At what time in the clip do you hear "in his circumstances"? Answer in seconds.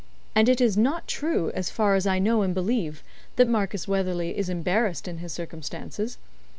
5.07-6.17